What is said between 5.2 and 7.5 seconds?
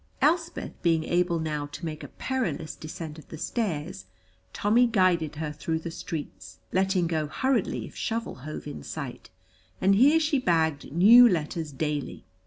her through the streets (letting go